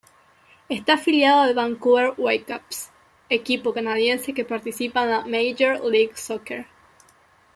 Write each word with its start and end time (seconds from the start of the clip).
Está 0.67 0.93
afiliado 0.95 1.41
al 1.43 1.53
Vancouver 1.53 2.15
Whitecaps, 2.17 2.89
equipo 3.29 3.71
canadiense 3.71 4.33
que 4.33 4.43
participa 4.43 5.03
en 5.03 5.11
la 5.11 5.25
Major 5.27 5.79
League 5.85 6.13
Soccer. 6.17 6.65